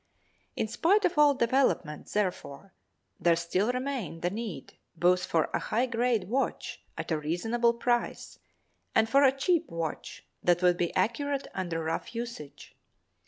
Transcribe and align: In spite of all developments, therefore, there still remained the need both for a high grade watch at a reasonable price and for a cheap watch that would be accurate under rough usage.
In 0.55 0.67
spite 0.67 1.05
of 1.05 1.15
all 1.19 1.35
developments, 1.35 2.13
therefore, 2.13 2.73
there 3.19 3.35
still 3.35 3.71
remained 3.71 4.23
the 4.23 4.31
need 4.31 4.73
both 4.95 5.25
for 5.27 5.51
a 5.53 5.59
high 5.59 5.85
grade 5.85 6.27
watch 6.27 6.81
at 6.97 7.11
a 7.11 7.19
reasonable 7.19 7.73
price 7.75 8.39
and 8.95 9.07
for 9.07 9.23
a 9.23 9.31
cheap 9.31 9.69
watch 9.69 10.25
that 10.43 10.63
would 10.63 10.77
be 10.77 10.91
accurate 10.95 11.47
under 11.53 11.83
rough 11.83 12.15
usage. 12.15 12.75